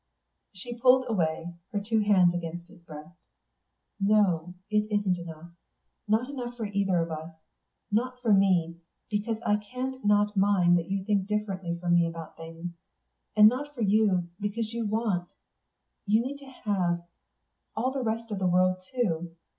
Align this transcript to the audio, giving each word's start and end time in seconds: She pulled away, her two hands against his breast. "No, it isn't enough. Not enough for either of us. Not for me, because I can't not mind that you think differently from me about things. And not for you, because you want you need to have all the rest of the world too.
She 0.51 0.79
pulled 0.79 1.05
away, 1.07 1.53
her 1.71 1.79
two 1.79 1.99
hands 1.99 2.33
against 2.33 2.67
his 2.67 2.81
breast. 2.81 3.15
"No, 3.99 4.55
it 4.71 4.91
isn't 4.91 5.19
enough. 5.19 5.51
Not 6.07 6.27
enough 6.27 6.57
for 6.57 6.65
either 6.65 6.97
of 6.97 7.11
us. 7.11 7.35
Not 7.91 8.19
for 8.19 8.33
me, 8.33 8.79
because 9.11 9.37
I 9.45 9.57
can't 9.57 10.03
not 10.03 10.35
mind 10.35 10.75
that 10.79 10.89
you 10.89 11.05
think 11.05 11.27
differently 11.27 11.77
from 11.79 11.93
me 11.93 12.07
about 12.07 12.35
things. 12.35 12.71
And 13.35 13.47
not 13.47 13.75
for 13.75 13.81
you, 13.81 14.29
because 14.39 14.73
you 14.73 14.87
want 14.87 15.29
you 16.07 16.19
need 16.23 16.39
to 16.39 16.49
have 16.65 17.03
all 17.75 17.91
the 17.91 18.01
rest 18.01 18.31
of 18.31 18.39
the 18.39 18.47
world 18.47 18.77
too. 18.91 19.35